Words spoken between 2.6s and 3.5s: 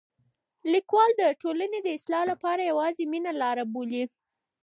یوازې مینه